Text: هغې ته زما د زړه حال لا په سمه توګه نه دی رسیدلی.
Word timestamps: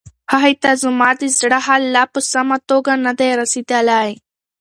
هغې 0.31 0.53
ته 0.61 0.69
زما 0.83 1.09
د 1.21 1.23
زړه 1.39 1.59
حال 1.65 1.83
لا 1.95 2.03
په 2.13 2.19
سمه 2.31 2.57
توګه 2.69 2.91
نه 3.05 3.11
دی 3.19 3.29
رسیدلی. 3.41 4.11